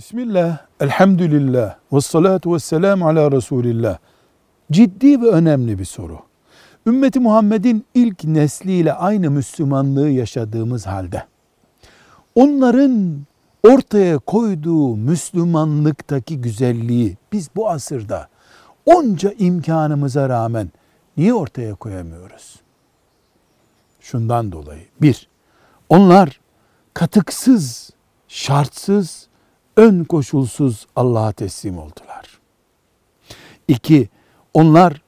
[0.00, 3.98] Bismillah, elhamdülillah, ve salatu ve selamu ala Resulillah.
[4.72, 6.18] Ciddi ve önemli bir soru.
[6.86, 11.26] Ümmeti Muhammed'in ilk nesliyle aynı Müslümanlığı yaşadığımız halde,
[12.34, 13.20] onların
[13.62, 18.28] ortaya koyduğu Müslümanlıktaki güzelliği biz bu asırda
[18.86, 20.70] onca imkanımıza rağmen
[21.16, 22.56] niye ortaya koyamıyoruz?
[24.00, 24.84] Şundan dolayı.
[25.00, 25.28] Bir,
[25.88, 26.40] onlar
[26.94, 27.90] katıksız,
[28.28, 29.29] şartsız,
[29.80, 32.40] ön koşulsuz Allah'a teslim oldular.
[33.68, 34.08] İki,
[34.54, 35.02] onlar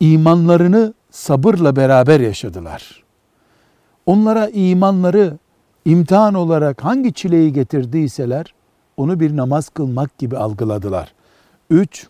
[0.00, 3.04] imanlarını sabırla beraber yaşadılar.
[4.06, 5.38] Onlara imanları
[5.84, 8.54] imtihan olarak hangi çileyi getirdiyseler
[8.96, 11.14] onu bir namaz kılmak gibi algıladılar.
[11.70, 12.06] Üç,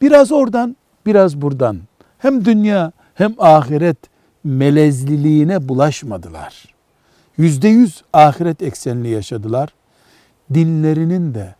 [0.00, 0.76] biraz oradan
[1.06, 1.78] biraz buradan
[2.18, 3.98] hem dünya hem ahiret
[4.44, 6.74] melezliliğine bulaşmadılar.
[7.36, 9.68] Yüzde yüz ahiret eksenli yaşadılar.
[10.54, 11.54] Dinlerinin de,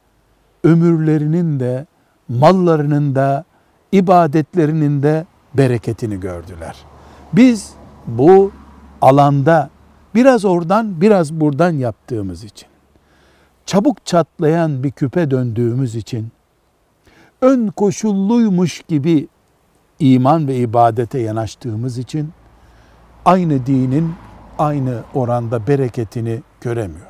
[0.64, 1.86] ömürlerinin de,
[2.28, 3.44] mallarının da,
[3.92, 6.76] ibadetlerinin de bereketini gördüler.
[7.32, 7.70] Biz
[8.06, 8.52] bu
[9.00, 9.70] alanda
[10.14, 12.68] biraz oradan biraz buradan yaptığımız için,
[13.66, 16.32] çabuk çatlayan bir küpe döndüğümüz için,
[17.40, 19.28] ön koşulluymuş gibi
[19.98, 22.30] iman ve ibadete yanaştığımız için
[23.24, 24.14] aynı dinin
[24.58, 27.09] aynı oranda bereketini göremiyoruz.